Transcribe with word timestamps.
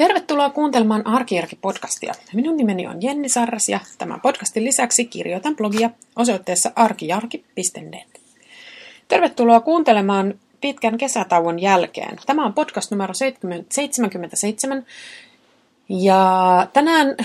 Tervetuloa 0.00 0.50
kuuntelemaan 0.50 1.06
Arkijärki-podcastia. 1.06 2.14
Minun 2.34 2.56
nimeni 2.56 2.86
on 2.86 3.02
Jenni 3.02 3.28
Sarras 3.28 3.68
ja 3.68 3.80
tämän 3.98 4.20
podcastin 4.20 4.64
lisäksi 4.64 5.04
kirjoitan 5.04 5.56
blogia 5.56 5.90
osoitteessa 6.16 6.72
arkijarki.net. 6.76 8.20
Tervetuloa 9.08 9.60
kuuntelemaan 9.60 10.34
pitkän 10.60 10.98
kesätauon 10.98 11.58
jälkeen. 11.58 12.16
Tämä 12.26 12.46
on 12.46 12.52
podcast 12.52 12.90
numero 12.90 13.14
77 13.14 14.86
ja 15.88 16.66
tänään 16.72 17.16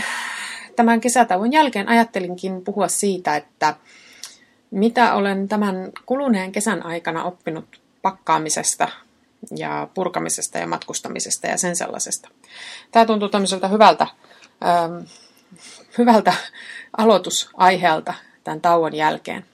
tämän 0.76 1.02
kesätauon 1.02 1.52
jälkeen 1.52 1.90
ajattelinkin 1.90 2.62
puhua 2.62 2.88
siitä, 2.88 3.36
että 3.36 3.76
mitä 4.72 5.14
olen 5.14 5.48
tämän 5.48 5.92
kuluneen 6.06 6.52
kesän 6.52 6.86
aikana 6.86 7.24
oppinut 7.24 7.82
pakkaamisesta 8.02 8.88
ja 9.58 9.88
purkamisesta 9.94 10.58
ja 10.58 10.68
matkustamisesta 10.68 11.48
ja 11.48 11.58
sen 11.58 11.76
sellaisesta. 11.76 12.30
Tämä 12.92 13.06
tuntuu 13.06 13.30
tämmöiseltä 13.30 13.68
hyvältä, 13.68 14.08
ähm, 14.66 15.04
hyvältä 15.98 16.34
aloitusaiheelta 16.98 18.14
tämän 18.44 18.62
tauon 18.62 18.96
jälkeen. 18.96 19.46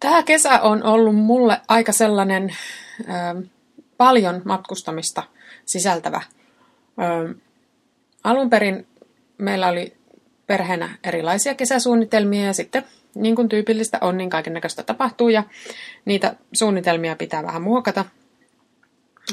Tämä 0.00 0.22
kesä 0.22 0.60
on 0.60 0.82
ollut 0.82 1.16
mulle 1.16 1.60
aika 1.68 1.92
sellainen 1.92 2.56
ähm, 3.08 3.38
paljon 3.96 4.42
matkustamista 4.44 5.22
sisältävä. 5.66 6.20
Ähm, 7.00 7.32
alun 8.24 8.50
perin 8.50 8.86
meillä 9.38 9.68
oli 9.68 9.96
perheenä 10.46 10.98
erilaisia 11.04 11.54
kesäsuunnitelmia 11.54 12.46
ja 12.46 12.52
sitten 12.52 12.84
niin 13.14 13.36
kuin 13.36 13.48
tyypillistä 13.48 13.98
on, 14.00 14.16
niin 14.16 14.30
kaiken 14.30 14.54
näköistä 14.54 14.82
tapahtuu 14.82 15.28
ja 15.28 15.44
niitä 16.04 16.34
suunnitelmia 16.52 17.16
pitää 17.16 17.42
vähän 17.42 17.62
muokata. 17.62 18.04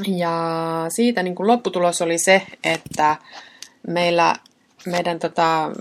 Ja 0.08 0.86
siitä 0.90 1.24
niin 1.24 1.36
kuin 1.36 1.48
lopputulos 1.48 2.02
oli 2.02 2.18
se, 2.18 2.42
että 2.64 3.16
meillä 3.88 4.36
meidän 4.86 5.20
tota, 5.20 5.72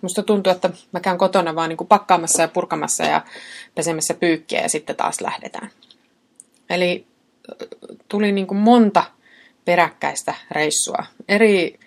musta 0.00 0.22
tuntuu, 0.22 0.52
että 0.52 0.70
mä 0.92 1.00
käyn 1.00 1.18
kotona 1.18 1.54
vaan 1.54 1.68
niin 1.68 1.76
kuin 1.76 1.88
pakkaamassa 1.88 2.42
ja 2.42 2.48
purkamassa 2.48 3.04
ja 3.04 3.20
pesemässä 3.74 4.14
pyykkiä 4.14 4.60
ja 4.60 4.68
sitten 4.68 4.96
taas 4.96 5.20
lähdetään. 5.20 5.70
Eli 6.70 7.06
tuli 8.08 8.32
niin 8.32 8.46
kuin 8.46 8.58
monta 8.58 9.04
peräkkäistä 9.64 10.34
reissua. 10.50 11.06
Eri, 11.28 11.78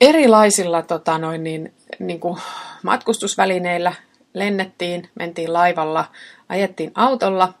erilaisilla 0.00 0.82
tota 0.82 1.18
noin, 1.18 1.44
niin, 1.44 1.74
niin 1.98 2.20
kuin 2.20 2.40
matkustusvälineillä 2.82 3.92
lennettiin, 4.34 5.08
mentiin 5.14 5.52
laivalla, 5.52 6.04
ajettiin 6.48 6.92
autolla 6.94 7.54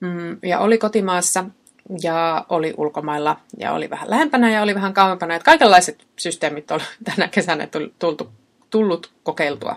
mm, 0.00 0.38
ja 0.42 0.58
oli 0.58 0.78
kotimaassa 0.78 1.44
ja 2.02 2.46
oli 2.48 2.74
ulkomailla 2.76 3.40
ja 3.58 3.72
oli 3.72 3.90
vähän 3.90 4.10
lähempänä 4.10 4.50
ja 4.50 4.62
oli 4.62 4.74
vähän 4.74 4.94
kauempana. 4.94 5.34
Että 5.34 5.44
kaikenlaiset 5.44 6.06
systeemit 6.18 6.70
on 6.70 6.80
tänä 7.04 7.28
kesänä 7.28 7.68
tultu, 7.98 8.32
tullut 8.70 9.12
kokeiltua. 9.22 9.76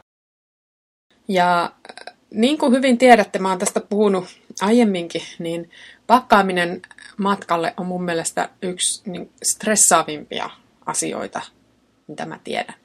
Ja 1.27 1.63
äh, 1.63 2.15
niin 2.33 2.57
kuin 2.57 2.71
hyvin 2.73 2.97
tiedätte, 2.97 3.39
mä 3.39 3.49
oon 3.49 3.59
tästä 3.59 3.79
puhunut 3.79 4.25
aiemminkin, 4.61 5.21
niin 5.39 5.69
pakkaaminen 6.07 6.81
matkalle 7.17 7.73
on 7.77 7.85
mun 7.85 8.03
mielestä 8.03 8.49
yksi 8.61 9.11
niin 9.11 9.31
stressaavimpia 9.43 10.49
asioita, 10.85 11.41
mitä 12.11 12.25
mä 12.25 12.39
tiedän. 12.43 12.75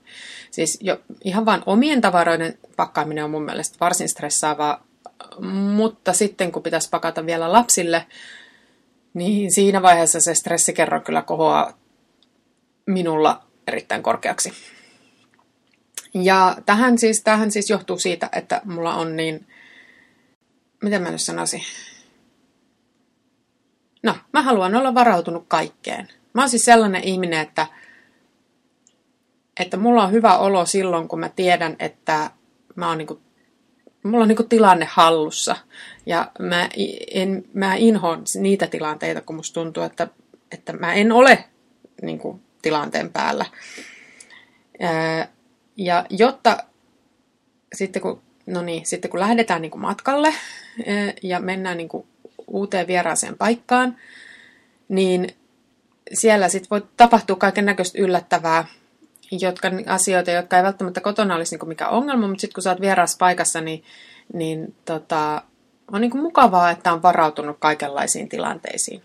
Siis 0.51 0.79
jo 0.81 1.01
ihan 1.25 1.47
vain 1.47 1.63
omien 1.67 2.01
tavaroiden 2.01 2.59
pakkaaminen 2.77 3.25
on 3.25 3.31
mun 3.31 3.45
mielestä 3.45 3.77
varsin 3.81 4.09
stressaavaa, 4.09 4.87
mutta 5.75 6.13
sitten 6.13 6.53
kun 6.53 6.63
pitäisi 6.63 6.91
pakata 6.91 7.27
vielä 7.27 7.53
lapsille, 7.53 8.07
niin 9.15 9.53
siinä 9.53 9.83
vaiheessa 9.83 10.21
se 10.21 10.35
stressikerro 10.35 11.01
kyllä 11.01 11.23
kohoaa 11.23 11.79
minulla 12.87 13.43
erittäin 13.67 14.03
korkeaksi. 14.03 14.53
Ja 16.15 16.57
tähän 16.67 16.99
siis, 16.99 17.23
tähän 17.23 17.51
siis 17.51 17.71
johtuu 17.71 17.99
siitä, 17.99 18.29
että 18.33 18.61
mulla 18.65 18.95
on 18.95 19.17
niin, 19.17 19.47
miten 20.83 21.03
mä 21.03 21.11
nyt 21.11 21.21
sanoisin, 21.21 21.63
no 24.03 24.15
mä 24.33 24.43
haluan 24.43 24.75
olla 24.75 24.95
varautunut 24.95 25.45
kaikkeen. 25.49 26.09
Mä 26.33 26.43
oon 26.43 26.51
siis 26.51 26.65
sellainen 26.65 27.05
ihminen, 27.05 27.41
että 27.41 27.67
että 29.61 29.77
mulla 29.77 30.05
on 30.05 30.13
hyvä 30.13 30.39
olo 30.39 30.67
silloin, 30.67 31.09
kun 31.09 31.21
mä 31.21 31.29
tiedän, 31.29 31.77
että 31.79 32.31
mä 32.75 32.89
oon 32.89 32.99
niinku, 32.99 33.21
mulla 34.03 34.23
on 34.23 34.29
niinku 34.29 34.43
tilanne 34.43 34.87
hallussa. 34.91 35.57
Ja 36.07 36.31
mä, 36.39 36.69
en, 37.11 37.45
mä 37.53 37.75
inhoon 37.75 38.25
niitä 38.35 38.67
tilanteita, 38.67 39.21
kun 39.21 39.37
musta 39.37 39.55
tuntuu, 39.55 39.83
että, 39.83 40.09
että 40.53 40.73
mä 40.73 40.95
en 40.95 41.13
ole 41.13 41.45
niinku, 42.03 42.41
tilanteen 42.63 43.13
päällä. 43.13 43.47
Ja 45.77 46.07
jotta 46.11 46.57
sitten 47.75 48.03
kun, 48.03 48.23
no 48.47 48.63
niin, 48.63 48.87
sitten 48.87 49.11
kun 49.11 49.21
lähdetään 49.21 49.63
niinku 49.63 49.79
matkalle 49.79 50.35
ja 51.23 51.41
mennään 51.41 51.77
niinku 51.77 52.07
uuteen 52.47 52.87
vieraaseen 52.87 53.39
paikkaan, 53.39 53.97
niin 54.89 55.37
siellä 56.13 56.49
sitten 56.49 56.71
voi 56.71 56.83
tapahtua 56.97 57.37
kaiken 57.37 57.67
näköistä 57.67 57.99
yllättävää 58.03 58.65
jotka, 59.31 59.71
asioita, 59.87 60.31
jotka 60.31 60.57
ei 60.57 60.63
välttämättä 60.63 61.01
kotona 61.01 61.35
olisi 61.35 61.57
niin 61.57 61.69
mikään 61.69 61.91
ongelma, 61.91 62.29
mutta 62.29 62.41
sitten 62.41 62.55
kun 62.55 62.63
sä 62.63 62.71
oot 62.71 62.81
vieras 62.81 63.17
paikassa, 63.19 63.61
niin, 63.61 63.85
niin 64.33 64.75
tota, 64.85 65.43
on 65.93 66.01
niin 66.01 66.17
mukavaa, 66.17 66.71
että 66.71 66.93
on 66.93 67.03
varautunut 67.03 67.57
kaikenlaisiin 67.61 68.29
tilanteisiin. 68.29 69.03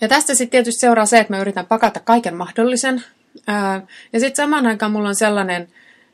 Ja 0.00 0.08
tästä 0.08 0.34
sitten 0.34 0.50
tietysti 0.50 0.80
seuraa 0.80 1.06
se, 1.06 1.18
että 1.18 1.32
mä 1.32 1.40
yritän 1.40 1.66
pakata 1.66 2.00
kaiken 2.00 2.36
mahdollisen. 2.36 3.04
ja 4.12 4.20
sitten 4.20 4.36
samaan 4.36 4.66
aikaan 4.66 4.92
mulla 4.92 5.08
on 5.08 5.14
sellainen, 5.14 5.68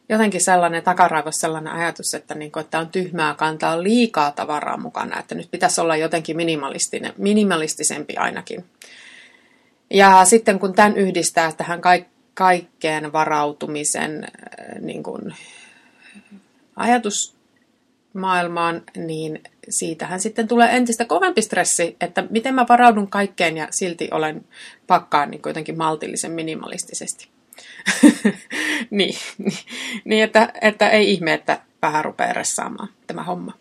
jotenkin 0.08 0.44
sellainen 0.44 0.82
takaraivos 0.82 1.40
sellainen 1.40 1.72
ajatus, 1.72 2.14
että, 2.14 2.34
niin 2.34 2.52
kuin, 2.52 2.64
että 2.64 2.78
on 2.78 2.88
tyhmää 2.88 3.34
kantaa 3.34 3.82
liikaa 3.82 4.30
tavaraa 4.30 4.76
mukana, 4.76 5.20
että 5.20 5.34
nyt 5.34 5.50
pitäisi 5.50 5.80
olla 5.80 5.96
jotenkin 5.96 6.36
minimalistinen, 6.36 7.12
minimalistisempi 7.18 8.16
ainakin. 8.16 8.64
Ja 9.90 10.24
sitten 10.24 10.58
kun 10.58 10.74
tämän 10.74 10.96
yhdistää 10.96 11.52
tähän 11.52 11.80
kaikki 11.80 12.13
kaikkeen 12.34 13.12
varautumisen 13.12 14.24
äh, 14.24 14.30
niin 14.80 15.02
kuin, 15.02 15.34
ajatusmaailmaan, 16.76 18.82
niin 18.96 19.42
siitähän 19.68 20.20
sitten 20.20 20.48
tulee 20.48 20.76
entistä 20.76 21.04
kovempi 21.04 21.42
stressi, 21.42 21.96
että 22.00 22.24
miten 22.30 22.54
mä 22.54 22.66
varaudun 22.68 23.10
kaikkeen 23.10 23.56
ja 23.56 23.68
silti 23.70 24.08
olen 24.10 24.44
pakkaan 24.86 25.30
niin 25.30 25.40
jotenkin 25.46 25.78
maltillisen 25.78 26.32
minimalistisesti. 26.32 27.28
niin, 28.90 29.14
niin, 30.04 30.24
että, 30.24 30.52
että 30.60 30.90
ei 30.90 31.12
ihme, 31.12 31.34
että 31.34 31.60
vähän 31.82 32.04
rupeaa 32.04 32.32
ressaamaan 32.32 32.88
tämä 33.06 33.22
homma. 33.22 33.52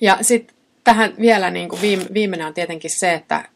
Ja 0.00 0.18
sitten 0.22 0.56
tähän 0.84 1.14
vielä 1.20 1.50
niin 1.50 1.68
kuin 1.68 1.82
viime, 1.82 2.04
viimeinen 2.14 2.46
on 2.46 2.54
tietenkin 2.54 2.90
se, 2.90 3.14
että 3.14 3.48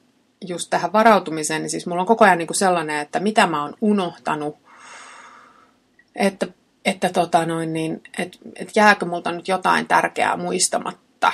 just 0.47 0.71
tähän 0.71 0.93
varautumiseen, 0.93 1.62
niin 1.62 1.71
siis 1.71 1.87
mulla 1.87 2.03
on 2.03 2.06
koko 2.06 2.25
ajan 2.25 2.38
niin 2.38 2.47
kuin 2.47 2.56
sellainen, 2.56 2.99
että 2.99 3.21
mitä 3.21 3.47
mä 3.47 3.62
oon 3.62 3.75
unohtanut, 3.81 4.56
että, 6.16 6.47
että 6.84 7.09
tota 7.09 7.47
noin, 7.47 7.72
niin, 7.72 8.03
et, 8.19 8.38
et 8.56 8.71
jääkö 8.76 9.06
multa 9.06 9.32
nyt 9.32 9.49
jotain 9.49 9.88
tärkeää 9.88 10.37
muistamatta. 10.37 11.32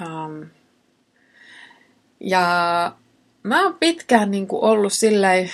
Um, 0.00 0.46
ja 2.20 2.42
mä 3.42 3.62
oon 3.62 3.74
pitkään 3.80 4.30
niin 4.30 4.46
kuin 4.46 4.62
ollut 4.62 4.92
silleen, 4.92 5.50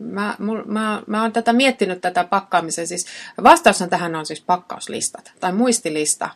mä, 0.00 0.36
mul, 0.38 0.62
mä, 0.66 1.02
mä 1.06 1.22
oon 1.22 1.32
tätä 1.32 1.52
miettinyt 1.52 2.00
tätä 2.00 2.24
pakkaamisen, 2.24 2.86
siis 2.86 3.06
vastaushan 3.42 3.90
tähän 3.90 4.16
on 4.16 4.26
siis 4.26 4.40
pakkauslistat 4.40 5.32
tai 5.40 5.52
muistilista. 5.52 6.30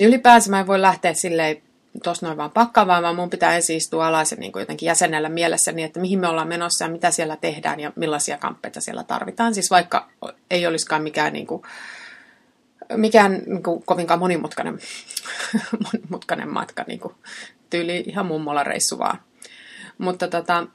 Ylipäänsä 0.00 0.50
mä 0.50 0.60
en 0.60 0.66
voi 0.66 0.82
lähteä 0.82 1.14
silleen 1.14 1.62
tuossa 2.02 2.26
noin 2.26 2.38
vaan 2.38 2.50
pakkaamaan, 2.50 3.02
vaan 3.02 3.16
mun 3.16 3.30
pitää 3.30 3.56
ensin 3.56 3.76
istua 3.76 4.06
alas 4.06 4.30
ja 4.30 4.36
niin 4.36 4.52
kuin 4.52 4.60
jotenkin 4.60 4.86
jäsenellä 4.86 5.28
mielessä 5.28 5.72
niin, 5.72 5.86
että 5.86 6.00
mihin 6.00 6.18
me 6.18 6.28
ollaan 6.28 6.48
menossa 6.48 6.84
ja 6.84 6.90
mitä 6.90 7.10
siellä 7.10 7.36
tehdään 7.36 7.80
ja 7.80 7.92
millaisia 7.96 8.38
kamppeita 8.38 8.80
siellä 8.80 9.04
tarvitaan. 9.04 9.54
Siis 9.54 9.70
vaikka 9.70 10.08
ei 10.50 10.66
olisikaan 10.66 11.02
mikään, 11.02 11.32
niin 11.32 11.46
kuin, 11.46 11.62
mikään 12.96 13.42
niin 13.46 13.62
kuin, 13.62 13.82
kovinkaan 13.82 14.20
monimutkainen, 14.20 14.78
monimutkainen 15.92 16.48
matka, 16.48 16.84
niin 16.86 17.00
kuin, 17.00 17.14
tyyli 17.70 18.04
ihan 18.06 18.26
mummola 18.26 18.64
reissu 18.64 18.98
vaan. 18.98 19.18
Mutta 19.98 20.28
tota, 20.28 20.66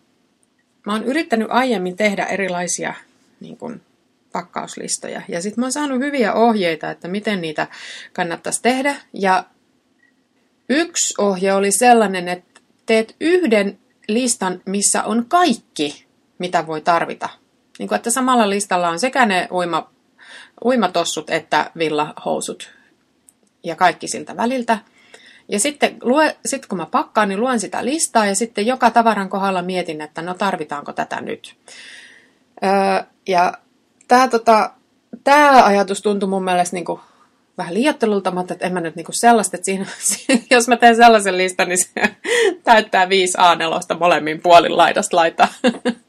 mä 0.85 0.93
oon 0.93 1.03
yrittänyt 1.03 1.47
aiemmin 1.51 1.97
tehdä 1.97 2.25
erilaisia 2.25 2.93
niin 3.39 3.57
kuin, 3.57 3.81
pakkauslistoja. 4.31 5.21
Ja 5.27 5.41
sitten 5.41 5.61
mä 5.61 5.65
oon 5.65 5.71
saanut 5.71 5.99
hyviä 5.99 6.33
ohjeita, 6.33 6.91
että 6.91 7.07
miten 7.07 7.41
niitä 7.41 7.67
kannattaisi 8.13 8.61
tehdä. 8.61 8.95
Ja 9.13 9.43
Yksi 10.69 11.13
ohje 11.17 11.53
oli 11.53 11.71
sellainen, 11.71 12.27
että 12.27 12.61
teet 12.85 13.15
yhden 13.21 13.79
listan, 14.07 14.61
missä 14.65 15.03
on 15.03 15.25
kaikki, 15.27 16.05
mitä 16.39 16.67
voi 16.67 16.81
tarvita. 16.81 17.29
Niin 17.79 17.87
kuin, 17.87 17.95
että 17.95 18.09
samalla 18.09 18.49
listalla 18.49 18.89
on 18.89 18.99
sekä 18.99 19.25
ne 19.25 19.47
uima, 19.51 19.89
uimatossut 20.65 21.29
että 21.29 21.71
villahousut. 21.77 22.71
ja 23.63 23.75
kaikki 23.75 24.07
siltä 24.07 24.37
väliltä. 24.37 24.79
Ja 25.49 25.59
sitten 25.59 25.97
lue, 26.01 26.37
sit 26.45 26.65
kun 26.65 26.77
mä 26.77 26.85
pakkaan, 26.85 27.29
niin 27.29 27.39
luen 27.39 27.59
sitä 27.59 27.85
listaa 27.85 28.25
ja 28.25 28.35
sitten 28.35 28.65
joka 28.65 28.91
tavaran 28.91 29.29
kohdalla 29.29 29.61
mietin, 29.61 30.01
että 30.01 30.21
no 30.21 30.33
tarvitaanko 30.33 30.93
tätä 30.93 31.21
nyt. 31.21 31.55
Öö, 32.63 33.03
ja 33.27 33.53
tämä 34.07 34.27
tota, 34.27 34.71
tää 35.23 35.65
ajatus 35.65 36.01
tuntui 36.01 36.29
mun 36.29 36.43
mielestä 36.43 36.75
niinku 36.75 36.99
vähän 37.57 37.73
liiottelulta, 37.73 38.31
mutta 38.31 38.53
että 38.53 38.65
en 38.65 38.73
mä 38.73 38.81
nyt 38.81 38.95
niinku 38.95 39.11
sellaista, 39.11 39.57
että 39.57 39.65
siinä, 39.65 39.85
jos 40.55 40.67
mä 40.67 40.77
teen 40.77 40.95
sellaisen 40.95 41.37
listan, 41.37 41.69
niin 41.69 41.77
se 41.77 41.89
täyttää 42.63 43.09
viisi 43.09 43.37
A4 43.37 43.97
molemmin 43.99 44.41
puolin 44.41 44.77
laidasta 44.77 45.17
laita. 45.17 45.47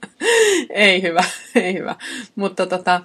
ei 0.71 1.03
hyvä, 1.03 1.25
ei 1.55 1.75
hyvä. 1.75 1.97
Mutta, 2.35 2.67
tota, 2.67 3.00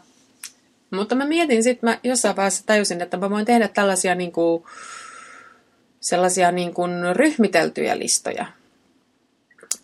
mutta 0.92 1.16
mä 1.16 1.26
mietin 1.26 1.64
sitten, 1.64 1.90
mä 1.90 2.00
jossain 2.04 2.36
vaiheessa 2.36 2.66
tajusin, 2.66 3.02
että 3.02 3.18
mä 3.18 3.30
voin 3.30 3.46
tehdä 3.46 3.68
tällaisia 3.68 4.16
niinku, 4.16 4.68
sellaisia 6.00 6.52
niin 6.52 6.74
kuin 6.74 6.92
ryhmiteltyjä 7.16 8.00
listoja. 8.00 8.46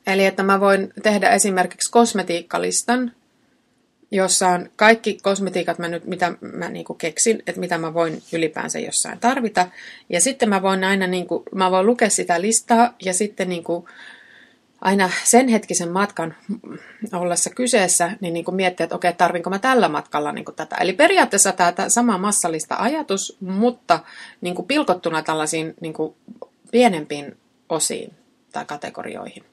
Eli 0.07 0.25
että 0.25 0.43
mä 0.43 0.59
voin 0.59 0.93
tehdä 1.03 1.29
esimerkiksi 1.29 1.91
kosmetiikkalistan, 1.91 3.11
jossa 4.11 4.47
on 4.49 4.69
kaikki 4.75 5.17
kosmetiikat, 5.21 5.79
mä 5.79 5.87
nyt, 5.87 6.05
mitä 6.05 6.33
mä 6.41 6.69
niin 6.69 6.85
kuin 6.85 6.97
keksin, 6.97 7.43
että 7.47 7.59
mitä 7.59 7.77
mä 7.77 7.93
voin 7.93 8.23
ylipäänsä 8.33 8.79
jossain 8.79 9.19
tarvita. 9.19 9.67
Ja 10.09 10.21
sitten 10.21 10.49
mä 10.49 10.61
voin 10.61 10.83
aina 10.83 11.07
niin 11.07 11.27
kuin, 11.27 11.43
mä 11.55 11.71
voin 11.71 11.85
lukea 11.85 12.09
sitä 12.09 12.41
listaa 12.41 12.95
ja 13.05 13.13
sitten 13.13 13.49
niin 13.49 13.63
kuin, 13.63 13.85
aina 14.81 15.09
sen 15.23 15.47
hetkisen 15.47 15.91
matkan 15.91 16.35
ollessa 17.13 17.49
kyseessä, 17.49 18.11
niin, 18.21 18.33
niin 18.33 18.45
kuin 18.45 18.55
miettiä, 18.55 18.83
että 18.83 18.95
okei, 18.95 19.13
tarvinko 19.13 19.49
mä 19.49 19.59
tällä 19.59 19.89
matkalla 19.89 20.31
niin 20.31 20.45
kuin 20.45 20.55
tätä. 20.55 20.75
Eli 20.75 20.93
periaatteessa 20.93 21.51
tämä 21.51 21.73
sama 21.89 22.17
massallista 22.17 22.75
ajatus, 22.79 23.37
mutta 23.39 23.99
niin 24.41 24.55
kuin 24.55 24.67
pilkottuna 24.67 25.21
tällaisiin 25.21 25.73
niin 25.81 25.93
kuin 25.93 26.15
pienempiin 26.71 27.37
osiin 27.69 28.13
tai 28.51 28.65
kategorioihin. 28.65 29.43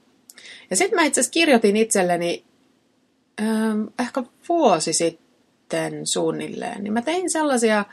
Ja 0.71 0.77
sitten 0.77 0.99
mä 0.99 1.05
itse 1.05 1.21
asiassa 1.21 1.33
kirjoitin 1.33 1.77
itselleni 1.77 2.45
ehkä 3.99 4.23
vuosi 4.49 4.93
sitten 4.93 6.07
suunnilleen, 6.07 6.85
niin 6.85 6.93
mä 6.93 7.03
tein 7.03 7.31
sellaisia 7.31 7.79
äh, 7.79 7.85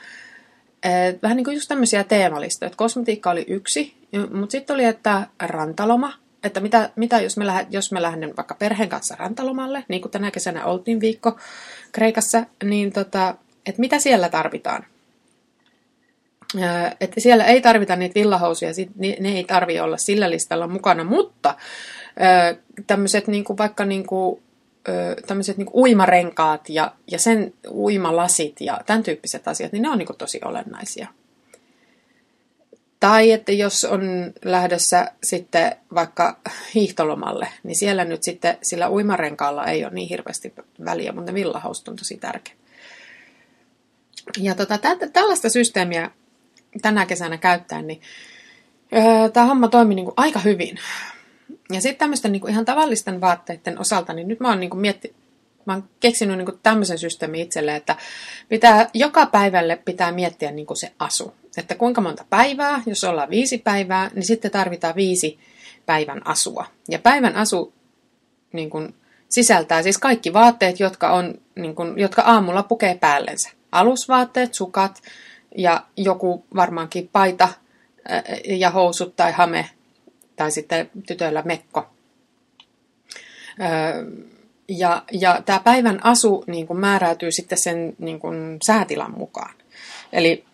vähän 1.24 1.38
niin 1.38 1.46
kuin 1.46 1.56
just 1.56 1.68
tämmöisiä 1.68 2.04
teemalistoja, 2.04 2.68
että 2.68 2.78
kosmetiikka 2.78 3.32
oli 3.32 3.46
yksi, 3.48 3.94
mutta 4.34 4.52
sitten 4.52 4.74
oli, 4.74 4.86
että 4.86 5.28
rantaloma, 5.42 6.14
että 6.44 6.60
mitä, 6.60 6.90
mitä 6.96 7.22
jos, 7.22 7.38
me 7.38 7.46
lähden, 7.46 7.68
jos 7.70 7.92
me 7.92 8.02
lähden 8.02 8.34
vaikka 8.38 8.56
perheen 8.56 8.90
kanssa 8.90 9.16
rantalomalle, 9.16 9.86
niin 9.88 10.02
kuin 10.02 10.12
tänä 10.12 10.32
kesänä 10.32 10.66
oltiin 10.66 11.00
viikko 11.00 11.38
Kreikassa, 11.92 12.46
niin 12.64 12.92
tota, 12.92 13.36
että 13.66 13.80
mitä 13.80 14.00
siellä 14.00 14.30
tarvitaan. 14.30 14.86
Että 17.02 17.20
siellä 17.20 17.46
ei 17.46 17.62
tarvita 17.62 17.96
niitä 17.96 18.16
villahousuja, 18.16 18.72
ne 19.20 19.30
ei 19.30 19.44
tarvi 19.44 19.80
olla 19.80 19.98
sillä 19.98 20.30
listalla 20.30 20.68
mukana, 20.68 21.04
mutta 21.04 21.56
tämmöiset 22.88 23.28
niin 23.28 23.46
vaikka 23.58 23.86
niin 23.86 24.08
kuin, 24.08 24.44
tämmöiset 25.28 25.58
niin 25.58 25.70
uimarenkaat 25.74 26.70
ja, 26.70 26.94
ja 27.12 27.20
sen 27.20 27.54
uimalasit 27.70 28.62
ja 28.62 28.82
tämän 28.86 29.04
tyyppiset 29.04 29.48
asiat, 29.48 29.72
niin 29.72 29.82
ne 29.82 29.90
on 29.90 29.98
niin 29.98 30.06
kuin 30.06 30.18
tosi 30.18 30.40
olennaisia. 30.46 31.08
Tai 33.00 33.32
että 33.32 33.52
jos 33.52 33.86
on 33.86 34.34
lähdössä 34.46 35.12
sitten 35.24 35.76
vaikka 35.96 36.40
hiihtolomalle, 36.76 37.48
niin 37.64 37.76
siellä 37.76 38.06
nyt 38.06 38.24
sitten 38.24 38.58
sillä 38.62 38.90
uimarenkaalla 38.90 39.66
ei 39.66 39.86
ole 39.86 39.94
niin 39.94 40.10
hirveästi 40.10 40.54
väliä, 40.86 41.12
mutta 41.12 41.32
ne 41.32 41.36
villahaust 41.36 41.88
on 41.88 41.96
tosi 41.96 42.18
tärkeä. 42.18 42.54
Ja 44.38 44.56
tota, 44.56 44.78
tä- 44.78 45.08
tällaista 45.14 45.50
systeemiä 45.50 46.12
tänä 46.82 47.06
kesänä 47.06 47.38
käyttäen, 47.38 47.88
niin 47.88 48.02
öö, 48.94 49.30
tämä 49.30 49.46
homma 49.46 49.68
toimi 49.68 49.96
niin 49.96 50.06
kuin 50.06 50.14
aika 50.18 50.40
hyvin. 50.40 50.80
Ja 51.74 51.82
sitten 51.82 52.00
tämmöisten 52.00 52.32
niin 52.32 52.50
ihan 52.50 52.66
tavallisten 52.66 53.22
vaatteiden 53.22 53.80
osalta, 53.80 54.14
niin 54.14 54.28
nyt 54.28 54.40
mä 54.40 54.50
oon 54.50 54.60
niin 54.60 54.78
mietti, 54.78 55.16
mä 55.66 55.74
oon 55.74 55.90
keksinyt 56.00 56.38
niin 56.38 56.60
tämmöisen 56.64 56.98
systeemin 56.98 57.42
itselle, 57.42 57.76
että 57.76 57.96
pitää, 58.50 58.90
joka 58.94 59.26
päivälle 59.26 59.76
pitää 59.76 60.12
miettiä 60.12 60.52
niin 60.52 60.68
se 60.74 60.92
asu 61.00 61.34
että 61.58 61.76
kuinka 61.76 62.02
monta 62.02 62.26
päivää, 62.30 62.82
jos 62.86 63.04
ollaan 63.04 63.30
viisi 63.30 63.58
päivää, 63.58 64.12
niin 64.14 64.26
sitten 64.26 64.52
tarvitaan 64.52 64.96
viisi 64.96 65.40
päivän 65.86 66.28
asua. 66.28 66.66
Ja 66.90 67.00
päivän 67.00 67.36
asu 67.36 67.74
niin 68.54 68.96
sisältää 69.30 69.84
siis 69.84 69.98
kaikki 69.98 70.34
vaatteet, 70.34 70.80
jotka, 70.80 71.14
on, 71.14 71.42
niin 71.56 71.76
jotka 71.96 72.22
aamulla 72.22 72.64
pukee 72.64 72.96
päällensä. 72.96 73.50
Alusvaatteet, 73.72 74.54
sukat 74.54 75.02
ja 75.58 75.84
joku 75.98 76.46
varmaankin 76.56 77.10
paita 77.12 77.50
ja 78.46 78.70
housut 78.70 79.16
tai 79.16 79.32
hame 79.32 79.70
tai 80.36 80.52
sitten 80.52 80.90
tytöillä 81.08 81.42
mekko. 81.46 81.90
Ja, 84.68 85.04
ja 85.12 85.42
tämä 85.46 85.60
päivän 85.60 86.06
asu 86.06 86.44
niin 86.48 86.68
kuin 86.68 86.80
määräytyy 86.80 87.32
sitten 87.32 87.58
sen 87.58 87.96
niin 88.00 88.20
kuin, 88.20 88.58
säätilan 88.66 89.18
mukaan. 89.18 89.56
Eli 90.14 90.46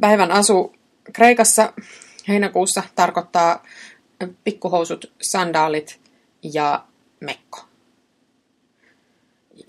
päivän 0.00 0.32
asu 0.32 0.74
Kreikassa 1.12 1.72
heinäkuussa 2.28 2.82
tarkoittaa 2.94 3.62
pikkuhousut, 4.44 5.12
sandaalit 5.22 6.00
ja 6.42 6.84
mekko. 7.20 7.60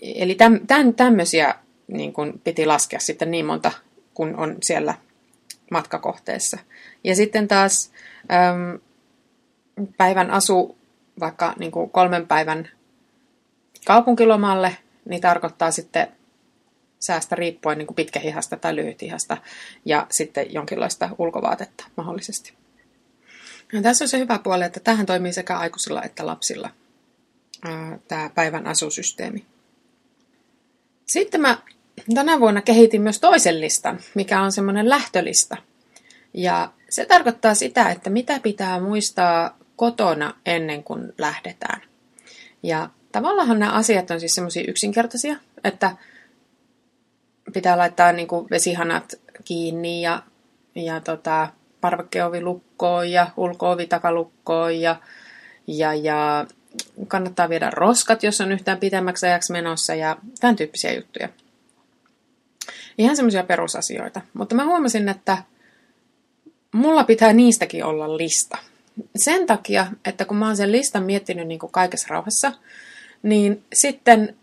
Eli 0.02 0.36
tämän, 0.68 0.94
tämmöisiä 0.96 1.56
niin 1.88 2.14
kun 2.14 2.42
piti 2.44 2.66
laskea 2.66 3.00
sitten 3.00 3.32
niin 3.32 3.46
monta, 3.46 3.72
kun 4.14 4.36
on 4.36 4.58
siellä 4.64 4.94
matkakohteessa. 5.72 6.58
Ja 7.04 7.16
sitten 7.16 7.48
taas 7.48 7.92
äm, 8.32 8.80
päivän 9.98 10.32
asu 10.32 10.78
vaikka 11.20 11.54
niin 11.60 11.72
kuin 11.72 11.90
kolmen 11.90 12.28
päivän 12.28 12.70
kaupunkilomalle, 13.86 14.78
niin 15.06 15.22
tarkoittaa 15.22 15.72
sitten 15.72 16.08
säästä 17.00 17.36
riippuen 17.36 17.78
niin 17.78 17.88
kuin 17.88 17.96
pitkähihasta 17.96 18.58
tai 18.58 18.76
lyhythihasta 18.76 19.38
ja 19.86 20.08
sitten 20.12 20.54
jonkinlaista 20.54 21.10
ulkovaatetta 21.18 21.86
mahdollisesti. 21.98 22.54
Ja 23.74 23.82
tässä 23.82 24.06
on 24.06 24.10
se 24.10 24.20
hyvä 24.20 24.40
puoli, 24.40 24.64
että 24.64 24.80
tähän 24.80 25.06
toimii 25.06 25.34
sekä 25.34 25.58
aikuisilla 25.58 26.04
että 26.04 26.26
lapsilla 26.26 26.70
tämä 28.08 28.30
päivän 28.36 28.68
asusysteemi. 28.68 29.46
Sitten 31.06 31.42
mä 31.42 31.58
tänä 32.16 32.40
vuonna 32.40 32.62
kehitin 32.62 33.02
myös 33.02 33.20
toisen 33.20 33.62
listan, 33.62 34.00
mikä 34.16 34.42
on 34.42 34.52
semmoinen 34.52 34.90
lähtölista. 34.90 35.58
Ja 36.34 36.72
se 36.90 37.06
tarkoittaa 37.06 37.56
sitä, 37.56 37.90
että 37.90 38.10
mitä 38.10 38.40
pitää 38.40 38.80
muistaa 38.80 39.58
kotona 39.78 40.34
ennen 40.46 40.84
kuin 40.84 41.14
lähdetään. 41.18 41.82
Ja 42.64 42.90
tavallaan 43.12 43.60
nämä 43.60 43.72
asiat 43.72 44.12
on 44.12 44.20
siis 44.20 44.36
semmoisia 44.36 44.64
yksinkertaisia, 44.68 45.36
että 45.64 45.98
pitää 47.54 47.78
laittaa 47.78 48.12
niin 48.12 48.28
kuin 48.28 48.48
vesihanat 48.52 49.14
kiinni 49.46 50.02
ja, 50.02 50.24
ja 50.76 51.00
tota, 51.02 51.48
parvekkeovi 51.82 52.42
lukkoon 52.42 53.12
ja 53.12 53.28
ulkoovi 53.38 53.88
takalukkoon 53.88 54.82
ja, 54.82 54.96
ja, 55.68 55.94
ja 55.94 56.48
kannattaa 57.08 57.50
viedä 57.50 57.70
roskat, 57.70 58.24
jos 58.24 58.42
on 58.42 58.52
yhtään 58.52 58.78
pitemmäksi 58.78 59.26
ajaksi 59.26 59.52
menossa 59.52 59.96
ja 59.96 60.18
tämän 60.40 60.56
tyyppisiä 60.56 60.94
juttuja. 60.94 61.30
Ihan 62.98 63.16
semmoisia 63.16 63.44
perusasioita. 63.44 64.22
Mutta 64.34 64.56
mä 64.56 64.66
huomasin, 64.66 65.10
että 65.10 65.38
mulla 66.72 67.04
pitää 67.04 67.34
niistäkin 67.34 67.86
olla 67.86 68.18
lista. 68.18 68.58
Sen 69.16 69.48
takia, 69.48 69.88
että 70.06 70.26
kun 70.26 70.38
mä 70.38 70.46
oon 70.46 70.58
sen 70.58 70.72
listan 70.72 71.04
miettinyt 71.04 71.48
niin 71.48 71.60
kuin 71.60 71.72
kaikessa 71.72 72.08
rauhassa, 72.10 72.52
niin 73.24 73.64
sitten 73.74 74.36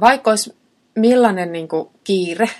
vaikka 0.00 0.30
olisi 0.30 0.56
millainen 0.96 1.52
niin 1.52 1.68
kuin, 1.68 1.88
kiire 2.04 2.50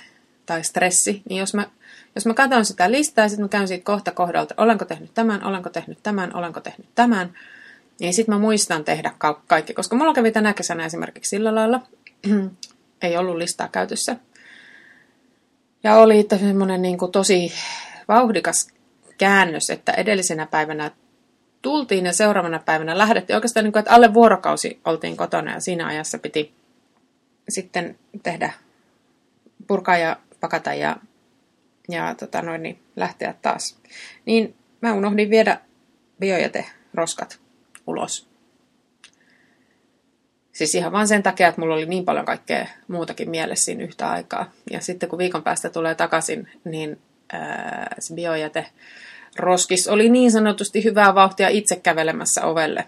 tai 0.45 0.63
stressi, 0.63 1.21
niin 1.29 1.39
jos 1.39 1.53
mä, 1.53 1.67
jos 2.15 2.25
mä 2.25 2.33
katson 2.33 2.65
sitä 2.65 2.91
listaa 2.91 3.25
ja 3.25 3.29
sitten 3.29 3.45
mä 3.45 3.49
käyn 3.49 3.67
siitä 3.67 3.83
kohta 3.83 4.11
kohdalta, 4.11 4.55
olenko 4.57 4.85
tehnyt 4.85 5.13
tämän, 5.13 5.43
olenko 5.43 5.69
tehnyt 5.69 6.03
tämän, 6.03 6.35
olenko 6.35 6.59
tehnyt 6.59 6.87
tämän, 6.95 7.33
niin 7.99 8.13
sitten 8.13 8.35
mä 8.35 8.39
muistan 8.39 8.83
tehdä 8.83 9.11
kaikki. 9.47 9.73
Koska 9.73 9.95
mulla 9.95 10.13
kävi 10.13 10.31
tänä 10.31 10.53
kesänä 10.53 10.85
esimerkiksi 10.85 11.29
sillä 11.29 11.55
lailla, 11.55 11.81
ei 13.01 13.17
ollut 13.17 13.37
listaa 13.37 13.67
käytössä. 13.67 14.15
Ja 15.83 15.95
oli 15.95 16.27
semmoinen 16.39 16.81
niin 16.81 16.97
tosi 17.11 17.51
vauhdikas 18.07 18.67
käännös, 19.17 19.69
että 19.69 19.91
edellisenä 19.91 20.45
päivänä 20.45 20.91
tultiin 21.67 22.05
ja 22.05 22.13
seuraavana 22.13 22.59
päivänä 22.59 22.97
lähdettiin. 22.97 23.35
Oikeastaan 23.35 23.63
niin 23.63 23.71
kuin, 23.71 23.79
että 23.79 23.91
alle 23.91 24.13
vuorokausi 24.13 24.79
oltiin 24.85 25.17
kotona 25.17 25.53
ja 25.53 25.59
siinä 25.59 25.87
ajassa 25.87 26.17
piti 26.19 26.53
sitten 27.49 27.99
tehdä, 28.23 28.53
purkaa 29.67 29.97
ja 29.97 30.17
pakata 30.39 30.73
ja, 30.73 30.97
ja 31.89 32.15
tota 32.15 32.41
noin, 32.41 32.63
niin 32.63 32.79
lähteä 32.95 33.33
taas. 33.41 33.77
Niin 34.25 34.55
mä 34.81 34.93
unohdin 34.93 35.29
viedä 35.29 35.61
biojäteroskat 36.19 37.39
ulos. 37.87 38.27
Siis 40.51 40.75
ihan 40.75 40.91
vaan 40.91 41.07
sen 41.07 41.23
takia, 41.23 41.47
että 41.47 41.61
mulla 41.61 41.75
oli 41.75 41.85
niin 41.85 42.05
paljon 42.05 42.25
kaikkea 42.25 42.67
muutakin 42.87 43.29
mielessä 43.29 43.65
siinä 43.65 43.83
yhtä 43.83 44.09
aikaa. 44.09 44.51
Ja 44.71 44.81
sitten 44.81 45.09
kun 45.09 45.19
viikon 45.19 45.43
päästä 45.43 45.69
tulee 45.69 45.95
takaisin, 45.95 46.49
niin 46.63 47.01
ää, 47.31 47.95
se 47.99 48.13
biojäte 48.13 48.65
roskis 49.35 49.87
oli 49.87 50.09
niin 50.09 50.31
sanotusti 50.31 50.83
hyvää 50.83 51.15
vauhtia 51.15 51.47
itse 51.47 51.75
kävelemässä 51.75 52.45
ovelle. 52.45 52.85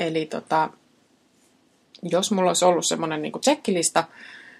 Eli 0.00 0.26
tota, 0.26 0.70
jos 2.02 2.32
mulla 2.32 2.50
olisi 2.50 2.64
ollut 2.64 2.86
semmoinen 2.86 3.22
niin 3.22 3.40
tsekkilista, 3.40 4.04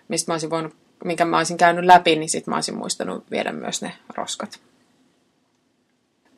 mistä 0.08 0.30
mä 0.30 0.34
olisin 0.34 0.50
voinut, 0.50 0.74
minkä 1.04 1.24
mä 1.24 1.36
olisin 1.36 1.56
käynyt 1.56 1.84
läpi, 1.84 2.16
niin 2.16 2.30
sitten 2.30 2.52
mä 2.52 2.56
olisin 2.56 2.76
muistanut 2.76 3.30
viedä 3.30 3.52
myös 3.52 3.82
ne 3.82 3.92
roskat. 4.16 4.60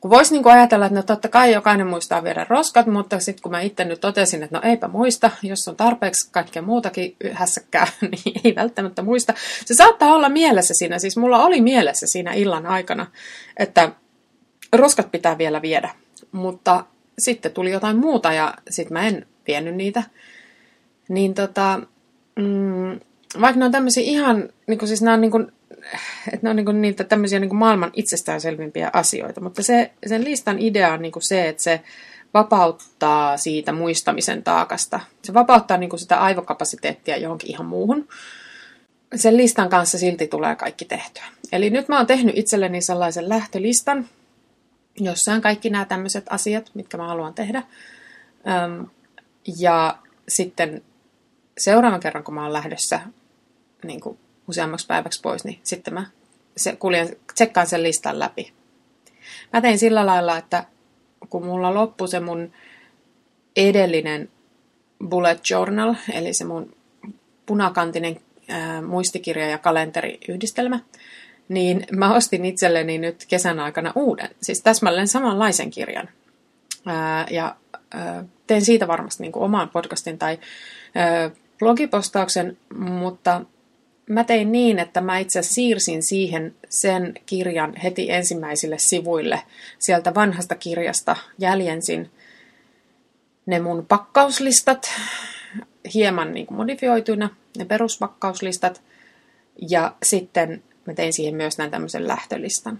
Kun 0.01 0.11
voisi 0.11 0.33
niin 0.33 0.47
ajatella, 0.47 0.85
että 0.85 0.95
no 0.95 1.03
totta 1.03 1.27
kai 1.27 1.53
jokainen 1.53 1.87
muistaa 1.87 2.23
viedä 2.23 2.45
roskat, 2.49 2.87
mutta 2.87 3.19
sitten 3.19 3.41
kun 3.41 3.51
mä 3.51 3.61
itse 3.61 3.85
nyt 3.85 4.01
totesin, 4.01 4.43
että 4.43 4.57
no 4.57 4.69
eipä 4.69 4.87
muista, 4.87 5.31
jos 5.43 5.67
on 5.67 5.75
tarpeeksi 5.75 6.29
kaikkea 6.31 6.61
muutakin 6.61 7.15
hässäkkää, 7.31 7.87
niin 8.01 8.41
ei 8.43 8.55
välttämättä 8.55 9.01
muista. 9.01 9.33
Se 9.65 9.73
saattaa 9.73 10.13
olla 10.13 10.29
mielessä 10.29 10.73
siinä, 10.77 10.99
siis 10.99 11.17
mulla 11.17 11.45
oli 11.45 11.61
mielessä 11.61 12.07
siinä 12.07 12.33
illan 12.33 12.65
aikana, 12.65 13.07
että 13.59 13.91
roskat 14.73 15.11
pitää 15.11 15.37
vielä 15.37 15.61
viedä, 15.61 15.89
mutta 16.31 16.85
sitten 17.19 17.51
tuli 17.51 17.71
jotain 17.71 17.97
muuta 17.97 18.33
ja 18.33 18.53
sitten 18.69 18.93
mä 18.93 19.07
en 19.07 19.27
vienyt 19.47 19.75
niitä. 19.75 20.03
Niin 21.09 21.33
tota, 21.33 21.81
mm, 22.35 22.99
vaikka 23.41 23.59
ne 23.59 23.65
on 23.65 23.71
tämmöisiä 23.71 24.03
ihan, 24.03 24.49
niin 24.67 24.79
kuin 24.79 24.87
siis 24.87 25.01
nämä 25.01 25.13
on 25.13 25.21
niin 25.21 25.31
kuin, 25.31 25.51
että 26.33 26.39
ne 26.41 26.49
on 26.49 26.55
niin 26.55 26.81
niitä 26.81 27.03
tämmöisiä 27.03 27.39
niin 27.39 27.55
maailman 27.55 27.91
itsestäänselvimpiä 27.93 28.89
asioita, 28.93 29.41
mutta 29.41 29.63
se, 29.63 29.91
sen 30.07 30.23
listan 30.23 30.59
idea 30.59 30.93
on 30.93 31.01
niin 31.01 31.13
se, 31.19 31.49
että 31.49 31.63
se 31.63 31.81
vapauttaa 32.33 33.37
siitä 33.37 33.71
muistamisen 33.71 34.43
taakasta. 34.43 34.99
Se 35.23 35.33
vapauttaa 35.33 35.77
niin 35.77 35.99
sitä 35.99 36.17
aivokapasiteettia 36.21 37.17
johonkin 37.17 37.51
ihan 37.51 37.65
muuhun. 37.65 38.07
Sen 39.15 39.37
listan 39.37 39.69
kanssa 39.69 39.97
silti 39.97 40.27
tulee 40.27 40.55
kaikki 40.55 40.85
tehtyä. 40.85 41.23
Eli 41.51 41.69
nyt 41.69 41.87
mä 41.87 41.97
oon 41.97 42.07
tehnyt 42.07 42.37
itselleni 42.37 42.81
sellaisen 42.81 43.29
lähtölistan, 43.29 44.09
jossa 44.99 45.33
on 45.33 45.41
kaikki 45.41 45.69
nämä 45.69 45.85
tämmöiset 45.85 46.25
asiat, 46.29 46.71
mitkä 46.73 46.97
mä 46.97 47.07
haluan 47.07 47.33
tehdä. 47.33 47.63
ja 49.59 49.97
sitten 50.27 50.81
seuraavan 51.57 51.99
kerran, 51.99 52.23
kun 52.23 52.33
mä 52.33 52.43
oon 52.43 52.53
lähdössä 52.53 52.99
niin 53.83 54.01
kuin 54.01 54.19
useammaksi 54.47 54.87
päiväksi 54.87 55.21
pois, 55.21 55.43
niin 55.43 55.59
sitten 55.63 55.93
mä 55.93 56.05
se, 56.57 56.75
kuljen, 56.75 57.17
tsekkaan 57.33 57.67
sen 57.67 57.83
listan 57.83 58.19
läpi. 58.19 58.53
Mä 59.53 59.61
tein 59.61 59.79
sillä 59.79 60.05
lailla, 60.05 60.37
että 60.37 60.65
kun 61.29 61.45
mulla 61.45 61.73
loppui 61.73 62.07
se 62.07 62.19
mun 62.19 62.53
edellinen 63.55 64.29
bullet 65.09 65.49
journal, 65.49 65.95
eli 66.13 66.33
se 66.33 66.45
mun 66.45 66.75
punakantinen 67.45 68.19
ää, 68.47 68.81
muistikirja 68.81 69.47
ja 69.47 69.57
kalenteriyhdistelmä, 69.57 70.79
niin 71.49 71.85
mä 71.91 72.15
ostin 72.15 72.45
itselleni 72.45 72.97
nyt 72.97 73.25
kesän 73.27 73.59
aikana 73.59 73.91
uuden, 73.95 74.29
siis 74.41 74.61
täsmälleen 74.61 75.07
samanlaisen 75.07 75.69
kirjan. 75.69 76.09
Ää, 76.85 77.27
ja 77.29 77.55
ää, 77.91 78.23
teen 78.47 78.65
siitä 78.65 78.87
varmasti 78.87 79.23
niin 79.23 79.31
kuin 79.31 79.43
oman 79.43 79.69
podcastin 79.69 80.17
tai 80.17 80.39
ää, 80.95 81.31
blogipostauksen, 81.59 82.57
mutta 82.77 83.41
mä 84.09 84.23
tein 84.23 84.51
niin, 84.51 84.79
että 84.79 85.01
mä 85.01 85.17
itse 85.17 85.41
siirsin 85.41 86.03
siihen 86.03 86.55
sen 86.69 87.13
kirjan 87.25 87.75
heti 87.75 88.11
ensimmäisille 88.11 88.75
sivuille. 88.79 89.41
Sieltä 89.79 90.15
vanhasta 90.15 90.55
kirjasta 90.55 91.15
jäljensin 91.39 92.11
ne 93.45 93.59
mun 93.59 93.85
pakkauslistat, 93.85 94.91
hieman 95.93 96.33
niin 96.33 96.45
kuin 96.45 96.57
modifioituina, 96.57 97.29
ne 97.57 97.65
peruspakkauslistat. 97.65 98.81
Ja 99.69 99.95
sitten 100.03 100.63
mä 100.87 100.93
tein 100.93 101.13
siihen 101.13 101.35
myös 101.35 101.57
näin 101.57 101.71
tämmöisen 101.71 102.07
lähtölistan. 102.07 102.79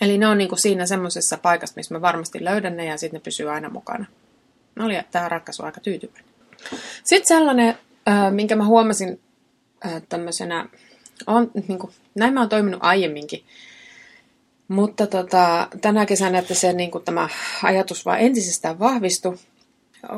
Eli 0.00 0.18
ne 0.18 0.26
on 0.26 0.38
niin 0.38 0.48
kuin 0.48 0.58
siinä 0.58 0.86
semmoisessa 0.86 1.38
paikassa, 1.38 1.76
missä 1.76 1.94
mä 1.94 2.00
varmasti 2.00 2.44
löydän 2.44 2.76
ne 2.76 2.84
ja 2.84 2.96
sitten 2.96 3.18
ne 3.18 3.22
pysyy 3.24 3.50
aina 3.50 3.70
mukana. 3.70 4.06
No 4.76 4.84
oli 4.84 4.94
tähän 5.10 5.30
ratkaisu 5.30 5.62
aika 5.62 5.80
tyytyväinen. 5.80 6.24
Sitten 7.04 7.36
sellainen, 7.36 7.78
minkä 8.30 8.56
mä 8.56 8.64
huomasin 8.64 9.20
tämmöisenä, 10.08 10.68
on, 11.26 11.50
niin 11.68 11.78
kuin, 11.78 11.92
näin 12.14 12.34
mä 12.34 12.40
oon 12.40 12.48
toiminut 12.48 12.80
aiemminkin, 12.82 13.44
mutta 14.68 15.06
tota, 15.06 15.68
tänä 15.80 16.06
kesänä, 16.06 16.38
että 16.38 16.54
se 16.54 16.72
niin 16.72 16.90
kuin, 16.90 17.04
tämä 17.04 17.28
ajatus 17.62 18.04
vaan 18.04 18.20
entisestään 18.20 18.78
vahvistui, 18.78 19.38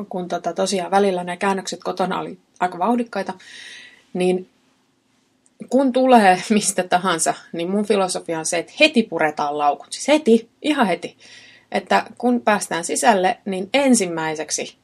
kun 0.09 0.27
tota, 0.27 0.53
tosiaan 0.53 0.91
välillä 0.91 1.23
ne 1.23 1.37
käännökset 1.37 1.79
kotona 1.83 2.19
oli 2.19 2.37
aika 2.59 2.79
vauhdikkaita, 2.79 3.33
niin 4.13 4.49
kun 5.69 5.93
tulee 5.93 6.41
mistä 6.49 6.83
tahansa, 6.83 7.33
niin 7.53 7.69
mun 7.69 7.85
filosofia 7.85 8.39
on 8.39 8.45
se, 8.45 8.57
että 8.57 8.73
heti 8.79 9.03
puretaan 9.03 9.57
laukut. 9.57 9.87
Siis 9.89 10.07
heti, 10.07 10.49
ihan 10.61 10.87
heti. 10.87 11.17
Että 11.71 12.05
kun 12.17 12.41
päästään 12.41 12.83
sisälle, 12.83 13.37
niin 13.45 13.69
ensimmäiseksi 13.73 14.77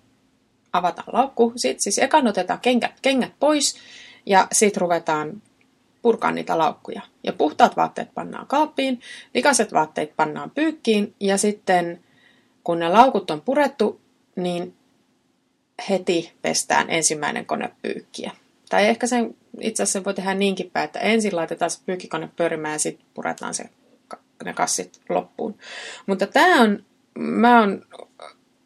avataan 0.74 1.10
laukku. 1.14 1.54
Sitten 1.56 1.82
siis 1.82 2.00
ekan 2.00 2.28
otetaan 2.28 2.60
kengät, 2.60 3.00
kengät 3.02 3.32
pois 3.40 3.76
ja 4.26 4.48
sitten 4.52 4.82
ruvetaan 4.82 5.42
purkaa 6.02 6.32
niitä 6.32 6.58
laukkuja. 6.58 7.02
Ja 7.24 7.34
puhtaat 7.34 7.78
vaatteet 7.78 8.14
pannaan 8.14 8.48
kaappiin, 8.48 9.02
likaiset 9.34 9.74
vaatteet 9.74 10.16
pannaan 10.16 10.52
pyykkiin 10.52 11.16
ja 11.20 11.38
sitten 11.38 12.04
kun 12.64 12.80
ne 12.80 12.90
laukut 12.90 13.32
on 13.32 13.42
purettu, 13.42 14.02
niin 14.36 14.74
heti 15.90 16.34
pestään 16.42 16.90
ensimmäinen 16.90 17.46
kone 17.46 17.72
pyykkiä. 17.82 18.32
Tai 18.70 18.88
ehkä 18.88 19.08
sen 19.08 19.36
itse 19.62 19.84
asiassa 19.84 20.04
voi 20.04 20.14
tehdä 20.14 20.34
niinkin 20.34 20.72
päin, 20.72 20.86
että 20.86 21.00
ensin 21.00 21.36
laitetaan 21.36 21.72
se 21.72 21.80
pyykkikone 21.86 22.30
pyörimään 22.36 22.74
ja 22.74 22.80
sitten 22.80 23.06
puretaan 23.14 23.54
se, 23.54 23.70
ne 24.46 24.54
kassit 24.54 25.02
loppuun. 25.10 25.58
Mutta 26.06 26.28
tämä 26.28 26.62
on, 26.62 26.84
mä 27.20 27.62
on, 27.62 27.86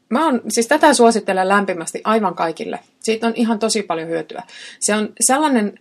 mä 0.10 0.28
on, 0.28 0.42
siis 0.50 0.68
tätä 0.68 0.94
suosittelen 0.94 1.48
lämpimästi 1.48 2.02
aivan 2.04 2.36
kaikille. 2.36 2.80
Siitä 3.00 3.28
on 3.28 3.34
ihan 3.36 3.60
tosi 3.60 3.84
paljon 3.84 4.10
hyötyä. 4.10 4.44
Se 4.80 4.96
on 4.96 5.13
sellainen, 5.22 5.80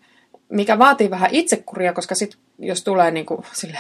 mikä 0.49 0.79
vaatii 0.79 1.11
vähän 1.11 1.31
itsekuria, 1.33 1.93
koska 1.93 2.15
sit, 2.15 2.39
jos 2.59 2.85
tulee 2.85 3.11
niin 3.11 3.27
kuin 3.27 3.45
sille 3.53 3.79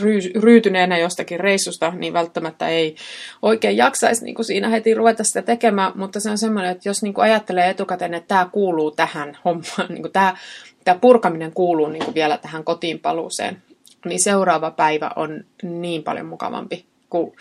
ry, 0.00 0.18
ryytyneenä 0.40 0.98
jostakin 0.98 1.40
reissusta, 1.40 1.90
niin 1.96 2.12
välttämättä 2.12 2.68
ei 2.68 2.96
oikein 3.42 3.76
jaksaisi 3.76 4.24
niin 4.24 4.34
kuin 4.34 4.46
siinä 4.46 4.68
heti 4.68 4.94
ruveta 4.94 5.24
sitä 5.24 5.42
tekemään, 5.42 5.92
mutta 5.94 6.20
se 6.20 6.30
on 6.30 6.38
semmoinen, 6.38 6.70
että 6.72 6.88
jos 6.88 7.02
niin 7.02 7.14
kuin 7.14 7.24
ajattelee 7.24 7.70
etukäteen, 7.70 8.14
että 8.14 8.28
tämä 8.28 8.48
kuuluu 8.52 8.90
tähän 8.90 9.38
hommaan, 9.44 9.88
niin 9.88 10.02
kuin 10.02 10.12
tämä, 10.12 10.36
tämä 10.84 10.98
purkaminen 10.98 11.52
kuuluu 11.52 11.88
niin 11.88 12.04
kuin 12.04 12.14
vielä 12.14 12.38
tähän 12.38 12.64
kotiin 12.64 12.98
paluuseen, 12.98 13.62
niin 14.04 14.22
seuraava 14.22 14.70
päivä 14.70 15.10
on 15.16 15.44
niin 15.62 16.02
paljon 16.02 16.26
mukavampi 16.26 16.86
kuin 17.10 17.36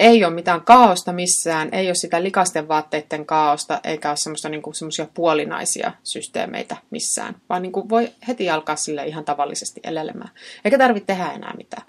ei 0.00 0.24
ole 0.24 0.34
mitään 0.34 0.60
kaaosta 0.60 1.12
missään, 1.12 1.68
ei 1.72 1.86
ole 1.86 1.94
sitä 1.94 2.22
likasten 2.22 2.68
vaatteiden 2.68 3.26
kaaosta, 3.26 3.80
eikä 3.84 4.08
ole 4.08 4.16
semmoista 4.16 4.48
niin 4.48 4.62
kuin, 4.62 4.74
semmoisia 4.74 5.06
puolinaisia 5.14 5.92
systeemeitä 6.02 6.76
missään, 6.90 7.36
vaan 7.48 7.62
niin 7.62 7.72
kuin 7.72 7.88
voi 7.88 8.12
heti 8.28 8.50
alkaa 8.50 8.76
sille 8.76 9.06
ihan 9.06 9.24
tavallisesti 9.24 9.80
elelemään. 9.84 10.30
Eikä 10.64 10.78
tarvitse 10.78 11.06
tehdä 11.06 11.32
enää 11.32 11.54
mitään. 11.56 11.86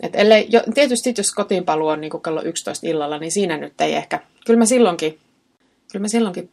Et 0.00 0.16
ellei, 0.16 0.46
jo, 0.50 0.62
tietysti 0.74 1.14
jos 1.16 1.34
kotiin 1.34 1.64
paluu 1.64 1.88
on 1.88 2.00
niin 2.00 2.10
kuin 2.10 2.22
kello 2.22 2.42
11 2.42 2.86
illalla, 2.86 3.18
niin 3.18 3.32
siinä 3.32 3.56
nyt 3.56 3.80
ei 3.80 3.94
ehkä, 3.94 4.20
kyllä 4.46 4.58
mä 4.58 4.66
silloinkin, 4.66 5.18
kyllä 5.92 6.02
mä 6.02 6.08
silloinkin 6.08 6.50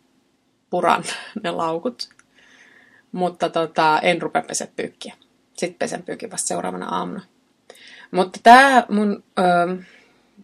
puran 0.69 1.03
ne 1.43 1.51
laukut, 1.51 2.09
mutta 3.11 3.49
tota, 3.49 3.99
en 3.99 4.21
rupea 4.21 4.41
pese 4.41 4.69
pyykkiä. 4.75 5.13
Sitten 5.57 5.79
pesen 5.79 6.03
pyykin 6.03 6.31
vasta 6.31 6.47
seuraavana 6.47 6.89
aamuna. 6.89 7.21
Mutta 8.11 8.39
tämä 8.43 8.85
mun... 8.89 9.23
Öö, 9.39 9.75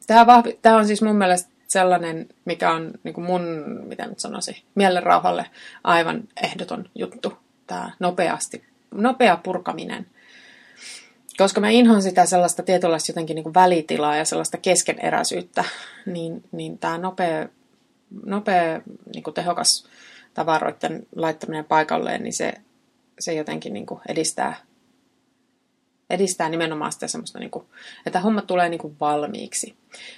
Tämä, 0.08 0.26
vahvi, 0.26 0.60
tämä 0.62 0.78
on 0.78 0.88
siis 0.88 1.02
mun 1.02 1.16
mielestä 1.16 1.54
sellainen, 1.68 2.30
mikä 2.46 2.72
on 2.72 2.92
niin 3.04 3.14
kuin 3.14 3.26
mun, 3.26 3.64
mitä 3.84 4.08
nyt 4.08 4.20
sanoisin, 4.20 4.56
mielenrauhalle 4.76 5.46
aivan 5.84 6.24
ehdoton 6.44 6.90
juttu. 6.96 7.34
Tämä 7.68 7.92
nopeasti, 8.00 8.64
nopea 8.94 9.38
purkaminen. 9.38 10.08
Koska 11.38 11.62
mä 11.62 11.70
inhoan 11.70 12.02
sitä 12.02 12.26
sellaista 12.26 12.64
tietynlaista 12.64 13.12
jotenkin 13.12 13.36
niin 13.36 13.44
kuin 13.44 13.54
välitilaa 13.54 14.18
ja 14.18 14.26
sellaista 14.26 14.58
keskeneräisyyttä, 14.58 15.64
niin, 16.06 16.44
niin 16.52 16.78
tämä 16.78 16.98
nopea, 16.98 17.48
nopea 18.26 18.82
niin 19.14 19.24
kuin 19.24 19.34
tehokas 19.34 19.88
tavaroiden 20.34 21.08
laittaminen 21.16 21.66
paikalleen, 21.66 22.24
niin 22.24 22.34
se, 22.34 22.54
se 23.20 23.34
jotenkin 23.34 23.74
niin 23.74 23.86
kuin 23.86 24.02
edistää 24.08 24.56
edistää 26.10 26.50
nimenomaan 26.50 26.92
sitä 26.92 27.08
semmoista, 27.08 27.40
niin 27.40 27.52
kuin, 27.52 27.66
että 28.06 28.20
homma 28.20 28.42
tulee 28.42 28.70
niin 28.70 28.80
kuin 28.80 28.96
valmiiksi. 29.00 29.76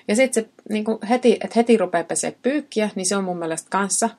Ja 0.08 0.16
sitten 0.16 0.44
se 0.44 0.50
niin 0.70 0.86
kuin 0.86 0.98
heti, 1.10 1.34
että 1.34 1.54
heti 1.56 1.78
rupeaa 1.78 2.04
pesee 2.04 2.38
pyykkiä, 2.42 2.90
niin 2.96 3.06
se 3.06 3.16
on 3.16 3.24
mun 3.24 3.40
mielestä 3.40 3.70
kanssa 3.70 4.10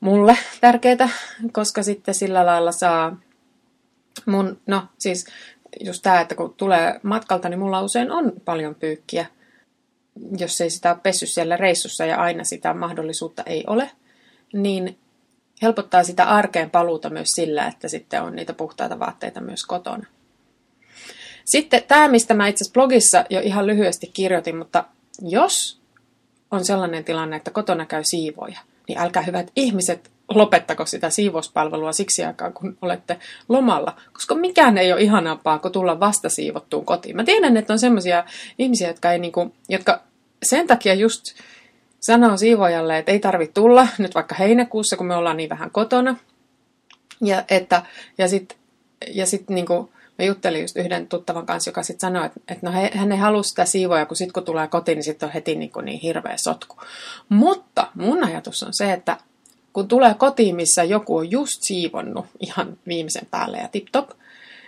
mulle 0.00 0.38
tärkeää, 0.60 1.08
koska 1.52 1.82
sitten 1.82 2.14
sillä 2.14 2.46
lailla 2.46 2.72
saa 2.72 3.16
mun, 4.26 4.60
no 4.66 4.82
siis 4.98 5.26
just 5.80 6.02
tämä, 6.02 6.20
että 6.20 6.34
kun 6.34 6.54
tulee 6.54 7.00
matkalta, 7.02 7.48
niin 7.48 7.58
mulla 7.58 7.82
usein 7.82 8.10
on 8.10 8.32
paljon 8.44 8.74
pyykkiä, 8.74 9.26
jos 10.38 10.60
ei 10.60 10.70
sitä 10.70 10.90
ole 10.90 11.00
pessy 11.02 11.26
siellä 11.26 11.56
reissussa 11.56 12.06
ja 12.06 12.16
aina 12.16 12.44
sitä 12.44 12.74
mahdollisuutta 12.74 13.42
ei 13.42 13.64
ole, 13.66 13.90
niin 14.52 14.98
helpottaa 15.62 16.04
sitä 16.04 16.24
arkeen 16.24 16.70
paluuta 16.70 17.10
myös 17.10 17.28
sillä, 17.34 17.66
että 17.66 17.88
sitten 17.88 18.22
on 18.22 18.36
niitä 18.36 18.52
puhtaita 18.52 18.98
vaatteita 18.98 19.40
myös 19.40 19.64
kotona. 19.64 20.06
Sitten 21.44 21.82
tämä, 21.88 22.08
mistä 22.08 22.34
mä 22.34 22.48
itse 22.48 22.72
blogissa 22.72 23.24
jo 23.30 23.40
ihan 23.40 23.66
lyhyesti 23.66 24.10
kirjoitin, 24.14 24.56
mutta 24.56 24.84
jos 25.22 25.80
on 26.50 26.64
sellainen 26.64 27.04
tilanne, 27.04 27.36
että 27.36 27.50
kotona 27.50 27.86
käy 27.86 28.02
siivoja, 28.04 28.58
niin 28.88 28.98
älkää 28.98 29.22
hyvät 29.22 29.50
ihmiset 29.56 30.10
lopettako 30.28 30.86
sitä 30.86 31.10
siivouspalvelua 31.10 31.92
siksi 31.92 32.24
aikaa, 32.24 32.50
kun 32.50 32.78
olette 32.82 33.18
lomalla. 33.48 33.96
Koska 34.12 34.34
mikään 34.34 34.78
ei 34.78 34.92
ole 34.92 35.02
ihanampaa 35.02 35.58
kuin 35.58 35.72
tulla 35.72 36.00
vasta 36.00 36.28
siivottuun 36.28 36.84
kotiin. 36.84 37.16
Mä 37.16 37.24
tiedän, 37.24 37.56
että 37.56 37.72
on 37.72 37.78
sellaisia 37.78 38.24
ihmisiä, 38.58 38.88
jotka, 38.88 39.12
ei 39.12 39.18
niinku, 39.18 39.54
jotka 39.68 40.02
sen 40.42 40.66
takia 40.66 40.94
just 40.94 41.22
sanoo 42.06 42.36
siivojalle, 42.36 42.98
että 42.98 43.12
ei 43.12 43.18
tarvitse 43.18 43.52
tulla 43.52 43.88
nyt 43.98 44.14
vaikka 44.14 44.34
heinäkuussa, 44.34 44.96
kun 44.96 45.06
me 45.06 45.16
ollaan 45.16 45.36
niin 45.36 45.50
vähän 45.50 45.70
kotona. 45.70 46.16
Ja, 47.20 47.44
että, 47.48 47.82
ja 48.18 48.28
sitten 48.28 48.58
ja 49.06 49.26
sit 49.26 49.50
niinku, 49.50 49.90
mä 50.18 50.24
juttelin 50.24 50.60
just 50.60 50.76
yhden 50.76 51.08
tuttavan 51.08 51.46
kanssa, 51.46 51.68
joka 51.68 51.82
sitten 51.82 52.00
sanoi, 52.00 52.26
että, 52.26 52.40
että 52.48 52.66
no 52.66 52.72
he, 52.72 52.90
hän 52.94 53.12
ei 53.12 53.18
halua 53.18 53.42
sitä 53.42 53.64
siivoja, 53.64 54.06
kun 54.06 54.16
sitten 54.16 54.32
kun 54.32 54.44
tulee 54.44 54.68
kotiin, 54.68 54.96
niin 54.96 55.04
sitten 55.04 55.26
on 55.26 55.32
heti 55.32 55.54
niin, 55.54 55.70
kuin 55.70 55.84
niin 55.84 56.00
hirveä 56.00 56.36
sotku. 56.36 56.76
Mutta 57.28 57.88
mun 57.94 58.24
ajatus 58.24 58.62
on 58.62 58.74
se, 58.74 58.92
että 58.92 59.16
kun 59.72 59.88
tulee 59.88 60.14
kotiin, 60.14 60.56
missä 60.56 60.84
joku 60.84 61.16
on 61.16 61.30
just 61.30 61.62
siivonnut 61.62 62.26
ihan 62.40 62.78
viimeisen 62.86 63.26
päälle 63.30 63.56
ja 63.56 63.68
tip-top, 63.68 64.10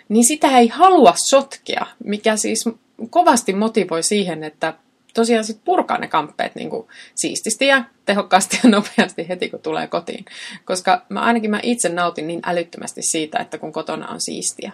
niin 0.09 0.25
sitä 0.25 0.59
ei 0.59 0.69
halua 0.69 1.15
sotkea, 1.17 1.87
mikä 2.05 2.37
siis 2.37 2.65
kovasti 3.11 3.53
motivoi 3.53 4.03
siihen, 4.03 4.45
että 4.45 4.75
tosiaan 5.19 5.45
sit 5.45 5.65
purkaa 5.65 5.99
ne 5.99 6.09
kamppeet 6.09 6.55
niin 6.55 6.71
kuin 6.71 6.89
siististi 7.15 7.67
ja 7.67 7.85
tehokkaasti 8.05 8.61
ja 8.65 8.71
nopeasti 8.77 9.29
heti, 9.29 9.51
kun 9.51 9.61
tulee 9.61 9.87
kotiin. 9.87 10.25
Koska 10.65 11.03
mä 11.09 11.21
ainakin 11.21 11.51
mä 11.51 11.61
itse 11.63 11.89
nautin 11.89 12.27
niin 12.27 12.41
älyttömästi 12.47 13.03
siitä, 13.03 13.39
että 13.39 13.59
kun 13.59 13.73
kotona 13.73 14.09
on 14.09 14.21
siistiä. 14.21 14.73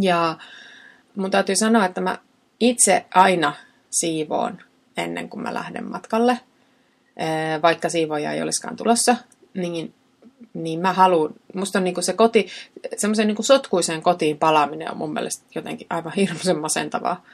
Ja 0.00 0.36
mun 1.16 1.30
täytyy 1.30 1.56
sanoa, 1.56 1.84
että 1.84 2.00
mä 2.00 2.18
itse 2.60 3.04
aina 3.14 3.54
siivoon 3.90 4.58
ennen 4.96 5.28
kuin 5.28 5.42
mä 5.42 5.54
lähden 5.54 5.90
matkalle. 5.90 6.40
Vaikka 7.62 7.88
siivoja 7.88 8.32
ei 8.32 8.42
olisikaan 8.42 8.76
tulossa, 8.76 9.16
niin, 9.54 9.94
niin 10.54 10.80
mä 10.80 10.92
haluan, 10.92 11.34
musta 11.54 11.78
on 11.78 11.84
niinku 11.84 12.02
se 12.02 12.12
koti, 12.12 12.46
semmoisen 12.96 13.26
niinku 13.26 13.42
sotkuiseen 13.42 14.02
kotiin 14.02 14.38
palaaminen 14.38 14.90
on 14.90 14.96
mun 14.98 15.12
mielestä 15.12 15.44
jotenkin 15.54 15.86
aivan 15.90 16.12
hirmuisen 16.16 16.58
masentavaa. 16.58 17.24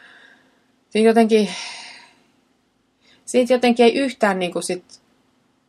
Siinä 0.90 1.11
jotenkin, 1.11 1.49
siitä 3.25 3.52
jotenkin 3.52 3.87
ei 3.87 3.95
yhtään 3.95 4.38
niinku 4.38 4.62
sit 4.62 5.00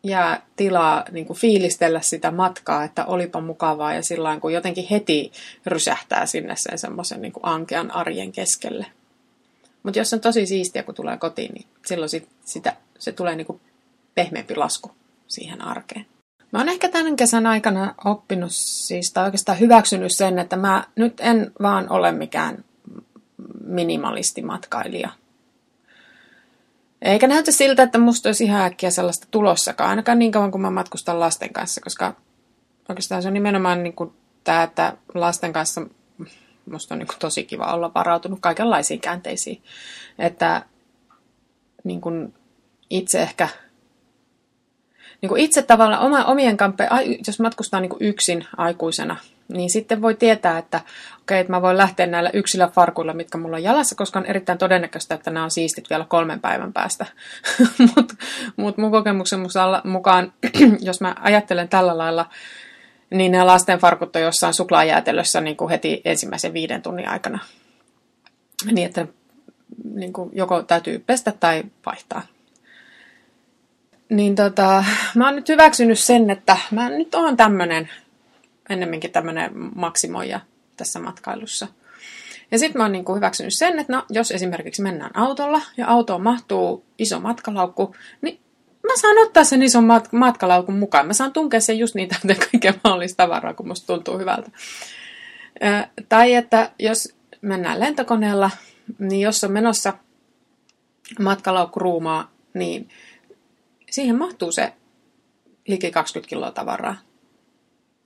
jää 0.04 0.46
tilaa 0.56 1.06
niin 1.12 1.26
kuin 1.26 1.40
fiilistellä 1.40 2.02
sitä 2.02 2.32
matkaa, 2.32 2.84
että 2.84 3.06
olipa 3.06 3.42
mukavaa 3.42 3.94
ja 3.94 4.04
sillä 4.04 4.40
kun 4.40 4.54
jotenkin 4.54 4.88
heti 4.92 5.32
rysähtää 5.66 6.26
sinne 6.26 6.54
sen 6.58 6.80
semmoisen 6.80 7.22
niin 7.22 7.34
ankean 7.44 7.92
arjen 7.92 8.32
keskelle. 8.32 8.86
Mutta 9.84 10.00
jos 10.00 10.14
on 10.14 10.20
tosi 10.20 10.46
siistiä, 10.46 10.84
kun 10.84 10.96
tulee 10.96 11.18
kotiin, 11.18 11.54
niin 11.54 11.66
silloin 11.86 12.10
sit, 12.10 12.28
sitä, 12.46 12.76
se 13.00 13.12
tulee 13.12 13.36
niin 13.36 13.48
kuin 13.48 13.62
pehmeämpi 14.16 14.56
lasku 14.56 14.92
siihen 15.28 15.62
arkeen. 15.62 16.06
Mä 16.52 16.60
oon 16.60 16.70
ehkä 16.70 16.90
tämän 16.90 17.16
kesän 17.16 17.48
aikana 17.48 17.96
oppinut 18.06 18.52
siis, 18.52 19.12
tai 19.14 19.26
oikeastaan 19.26 19.60
hyväksynyt 19.60 20.12
sen, 20.16 20.40
että 20.40 20.56
mä 20.56 20.84
nyt 20.96 21.20
en 21.20 21.52
vaan 21.62 21.92
ole 21.92 22.12
mikään 22.12 22.64
minimalistimatkailija. 23.70 25.10
Eikä 27.02 27.28
näytä 27.28 27.52
siltä, 27.52 27.84
että 27.84 27.98
musta 27.98 28.30
olisi 28.30 28.44
ihan 28.44 28.62
äkkiä 28.62 28.92
sellaista 28.92 29.28
tulossakaan, 29.32 29.90
ainakaan 29.90 30.20
niin 30.20 30.32
kauan 30.32 30.52
kuin 30.52 30.62
mä 30.62 30.70
matkustan 30.70 31.20
lasten 31.20 31.54
kanssa, 31.54 31.82
koska 31.82 32.16
oikeastaan 32.90 33.22
se 33.22 33.28
on 33.28 33.34
nimenomaan 33.34 33.84
niin 33.84 33.94
kuin 33.94 34.14
tämä, 34.44 34.64
että 34.64 34.98
lasten 35.14 35.54
kanssa 35.54 35.82
musta 36.72 36.96
on 36.96 37.00
niin 37.00 37.08
kuin 37.08 37.20
tosi 37.20 37.44
kiva 37.44 37.74
olla 37.74 37.94
varautunut 37.94 38.40
kaikenlaisiin 38.42 39.02
käänteisiin. 39.02 39.64
Että 40.20 40.66
niin 41.84 42.02
kuin 42.02 42.34
itse 42.90 43.22
ehkä 43.22 43.50
niin 45.22 45.30
kuin 45.30 45.42
itse 45.42 45.62
tavallaan 45.62 46.02
oma, 46.02 46.26
omien 46.26 46.58
kampe, 46.58 46.90
jos 47.28 47.40
matkustaa 47.40 47.80
niin 47.80 47.90
kuin 47.90 48.04
yksin 48.04 48.46
aikuisena, 48.58 49.16
niin 49.50 49.70
sitten 49.70 50.02
voi 50.02 50.16
tietää, 50.16 50.58
että 50.58 50.78
okei, 50.78 50.92
okay, 51.22 51.38
että 51.38 51.54
mä 51.54 51.62
voin 51.62 51.78
lähteä 51.78 52.08
näillä 52.08 52.30
yksillä 52.34 52.68
farkuilla, 52.68 53.14
mitkä 53.14 53.38
mulla 53.38 53.56
on 53.56 53.64
jalassa, 53.64 53.96
koska 53.96 54.20
on 54.20 54.26
erittäin 54.26 54.58
todennäköistä, 54.58 55.16
että 55.16 55.32
nämä 55.32 55.44
on 55.44 55.52
siistit 55.52 55.90
vielä 55.90 56.06
kolmen 56.10 56.40
päivän 56.40 56.74
päästä. 56.74 57.06
Mutta 57.96 58.16
mut 58.56 58.78
mun 58.78 58.92
kokemuksen 58.92 59.40
mukaan, 59.84 60.34
jos 60.80 61.02
mä 61.02 61.16
ajattelen 61.20 61.70
tällä 61.70 61.98
lailla, 61.98 62.30
niin 63.10 63.32
nämä 63.32 63.46
lasten 63.48 63.80
farkut 63.80 64.16
on 64.16 64.22
jossain 64.22 64.54
suklaajäätelössä 64.54 65.42
niin 65.42 65.58
kuin 65.58 65.70
heti 65.70 66.02
ensimmäisen 66.06 66.54
viiden 66.54 66.82
tunnin 66.82 67.10
aikana. 67.10 67.40
Niin, 68.72 68.86
että 68.86 69.08
niin 69.94 70.14
kuin 70.14 70.30
joko 70.34 70.64
täytyy 70.64 71.00
pestä 71.00 71.32
tai 71.40 71.64
vaihtaa 71.86 72.22
niin 74.10 74.36
tota, 74.36 74.84
mä 75.16 75.26
oon 75.26 75.36
nyt 75.36 75.50
hyväksynyt 75.50 76.00
sen, 76.00 76.30
että 76.30 76.58
mä 76.72 76.90
nyt 76.90 77.16
oon 77.16 77.38
tämmönen, 77.38 77.90
ennemminkin 78.70 79.12
tämmönen 79.12 79.52
maksimoija 79.76 80.40
tässä 80.78 81.00
matkailussa. 81.00 81.68
Ja 82.52 82.60
sitten 82.60 82.80
mä 82.80 82.84
oon 82.84 82.92
niinku 82.92 83.16
hyväksynyt 83.16 83.54
sen, 83.54 83.80
että 83.80 83.94
no, 83.94 84.06
jos 84.10 84.32
esimerkiksi 84.32 84.82
mennään 84.82 85.12
autolla 85.18 85.62
ja 85.78 85.88
autoon 85.88 86.22
mahtuu 86.22 86.86
iso 86.98 87.20
matkalaukku, 87.20 87.96
niin 88.22 88.40
mä 88.88 88.94
saan 89.02 89.18
ottaa 89.18 89.44
sen 89.44 89.64
ison 89.64 89.84
mat- 89.84 90.10
matkalaukun 90.12 90.80
mukaan. 90.80 91.08
Mä 91.08 91.14
saan 91.14 91.34
tunkea 91.34 91.60
sen 91.60 91.80
just 91.80 91.96
niitä 91.96 92.16
kaikkea 92.52 92.74
mahdollista 92.84 93.24
tavaraa, 93.24 93.54
kun 93.54 93.68
musta 93.68 93.88
tuntuu 93.88 94.18
hyvältä. 94.18 94.52
Ö, 95.64 95.88
tai 96.10 96.34
että 96.34 96.72
jos 96.80 97.16
mennään 97.42 97.80
lentokoneella, 97.80 98.52
niin 99.00 99.22
jos 99.22 99.44
on 99.44 99.52
menossa 99.52 99.94
matkalaukku 101.20 101.80
ruumaa, 101.80 102.32
niin 102.54 102.90
siihen 103.92 104.18
mahtuu 104.18 104.52
se 104.52 104.74
liki 105.68 105.92
20 105.92 106.30
kiloa 106.30 106.52
tavaraa. 106.52 106.98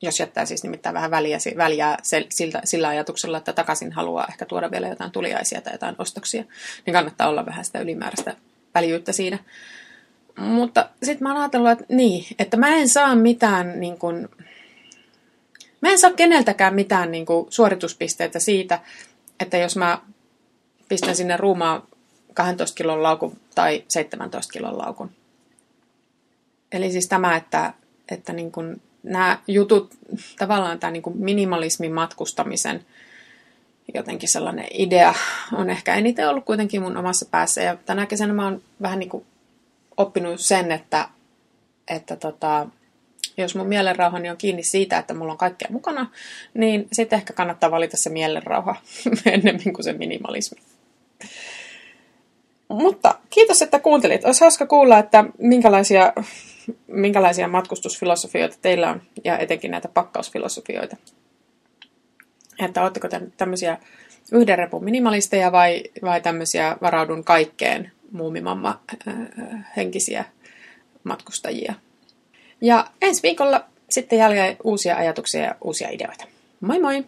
Jos 0.03 0.19
jättää 0.19 0.45
siis 0.45 0.63
nimittäin 0.63 0.93
vähän 0.93 1.11
väliä, 1.11 1.37
väliä 1.57 1.97
sillä, 2.29 2.61
sillä 2.63 2.87
ajatuksella, 2.87 3.37
että 3.37 3.53
takaisin 3.53 3.91
haluaa 3.91 4.27
ehkä 4.29 4.45
tuoda 4.45 4.71
vielä 4.71 4.87
jotain 4.87 5.11
tuliaisia 5.11 5.61
tai 5.61 5.73
jotain 5.73 5.95
ostoksia, 5.97 6.43
niin 6.85 6.93
kannattaa 6.93 7.29
olla 7.29 7.45
vähän 7.45 7.65
sitä 7.65 7.79
ylimääräistä 7.79 8.35
väljyyttä 8.75 9.11
siinä. 9.11 9.39
Mutta 10.39 10.89
sitten 11.03 11.23
mä 11.23 11.31
oon 11.31 11.41
ajatellut, 11.41 11.71
että 11.71 11.85
niin, 11.89 12.25
että 12.39 12.57
mä 12.57 12.67
en 12.67 12.89
saa 12.89 13.15
mitään 13.15 13.79
niin 13.79 13.97
kuin, 13.97 14.29
mä 15.81 15.89
en 15.89 15.99
saa 15.99 16.11
keneltäkään 16.11 16.75
mitään 16.75 17.11
niin 17.11 17.25
kuin, 17.25 17.47
suorituspisteitä 17.49 18.39
siitä, 18.39 18.79
että 19.39 19.57
jos 19.57 19.75
mä 19.75 19.97
pistän 20.89 21.15
sinne 21.15 21.37
ruumaan 21.37 21.83
12 22.33 22.75
kilon 22.75 23.03
laukun 23.03 23.37
tai 23.55 23.83
17 23.87 24.53
kilon 24.53 24.77
laukun, 24.77 25.11
Eli 26.73 26.91
siis 26.91 27.07
tämä, 27.07 27.35
että, 27.35 27.73
että 28.11 28.33
niin 28.33 28.51
kuin 28.51 28.81
nämä 29.03 29.39
jutut, 29.47 29.93
tavallaan 30.37 30.79
tämä 30.79 30.91
niin 30.91 31.03
minimalismin 31.15 31.93
matkustamisen 31.93 32.85
jotenkin 33.93 34.29
sellainen 34.29 34.65
idea 34.73 35.13
on 35.53 35.69
ehkä 35.69 35.95
eniten 35.95 36.29
ollut 36.29 36.45
kuitenkin 36.45 36.81
mun 36.81 36.97
omassa 36.97 37.25
päässä. 37.31 37.61
Ja 37.61 37.77
tänä 37.85 38.05
kesänä 38.05 38.33
mä 38.33 38.43
oon 38.43 38.61
vähän 38.81 38.99
niin 38.99 39.09
kuin 39.09 39.25
oppinut 39.97 40.39
sen, 40.39 40.71
että, 40.71 41.09
että 41.87 42.15
tota, 42.15 42.67
jos 43.37 43.55
mun 43.55 43.67
mielenrauhani 43.67 44.29
on 44.29 44.37
kiinni 44.37 44.63
siitä, 44.63 44.97
että 44.97 45.13
mulla 45.13 45.31
on 45.31 45.37
kaikkea 45.37 45.67
mukana, 45.71 46.07
niin 46.53 46.87
sitten 46.91 47.17
ehkä 47.17 47.33
kannattaa 47.33 47.71
valita 47.71 47.97
se 47.97 48.09
mielenrauha 48.09 48.75
ennemmin 49.25 49.73
kuin 49.73 49.83
se 49.83 49.93
minimalismi. 49.93 50.61
Mutta 52.67 53.15
kiitos, 53.29 53.61
että 53.61 53.79
kuuntelit. 53.79 54.25
Olisi 54.25 54.41
hauska 54.41 54.65
kuulla, 54.65 54.99
että 54.99 55.23
minkälaisia 55.37 56.13
minkälaisia 56.87 57.47
matkustusfilosofioita 57.47 58.57
teillä 58.61 58.89
on, 58.89 59.01
ja 59.23 59.37
etenkin 59.37 59.71
näitä 59.71 59.87
pakkausfilosofioita. 59.87 60.97
Että 62.59 62.81
oletteko 62.81 63.07
te 63.07 63.21
tämmöisiä 63.37 63.77
yhden 64.31 64.57
repun 64.57 64.83
minimalisteja 64.83 65.51
vai, 65.51 65.83
vai 66.03 66.21
tämmöisiä 66.21 66.77
varaudun 66.81 67.23
kaikkeen 67.23 67.91
muumimamma 68.11 68.81
äh, 69.07 69.15
henkisiä 69.77 70.25
matkustajia. 71.03 71.73
Ja 72.61 72.87
ensi 73.01 73.23
viikolla 73.23 73.65
sitten 73.89 74.19
jälleen 74.19 74.57
uusia 74.63 74.95
ajatuksia 74.95 75.41
ja 75.41 75.55
uusia 75.61 75.89
ideoita. 75.89 76.25
Moi 76.61 76.79
moi! 76.79 77.05